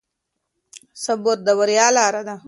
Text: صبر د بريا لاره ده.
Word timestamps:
صبر 1.03 1.37
د 1.45 1.47
بريا 1.59 1.87
لاره 1.97 2.21
ده. 2.27 2.35